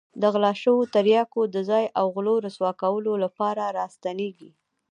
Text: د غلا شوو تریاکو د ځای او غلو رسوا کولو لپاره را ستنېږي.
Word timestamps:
د 0.21 0.23
غلا 0.33 0.53
شوو 0.61 0.89
تریاکو 0.93 1.41
د 1.55 1.57
ځای 1.69 1.85
او 1.99 2.05
غلو 2.15 2.35
رسوا 2.45 2.71
کولو 2.81 3.13
لپاره 3.23 3.63
را 3.77 3.85
ستنېږي. 3.95 4.49